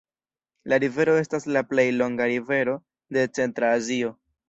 [0.73, 2.77] La rivero estas la plej longa rivero
[3.19, 4.15] de Centra Azio.